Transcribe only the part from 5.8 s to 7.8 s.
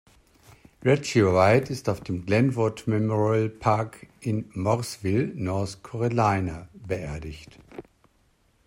Carolina, beerdigt.